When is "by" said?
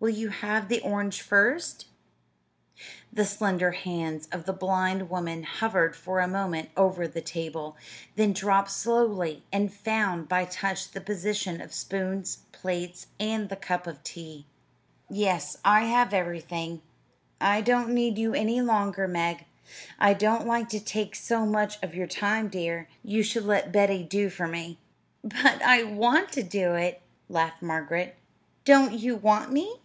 10.28-10.44